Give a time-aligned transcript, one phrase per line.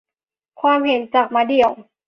[0.61, 1.69] ความเห็นจากมะเดี่ยว